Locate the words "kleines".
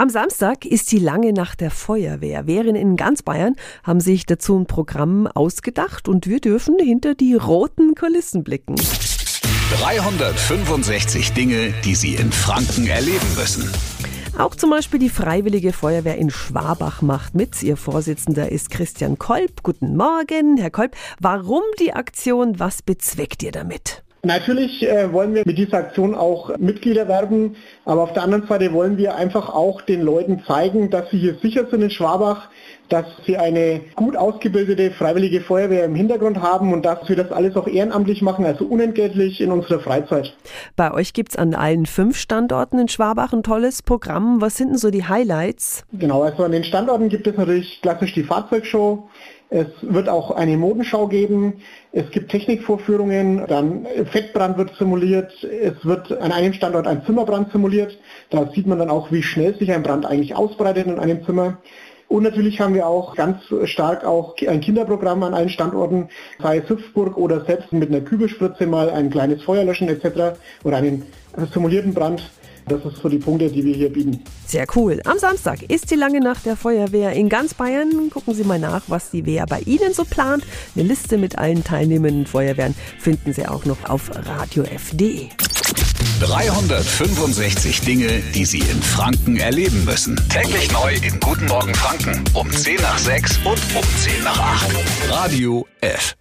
69.10-69.42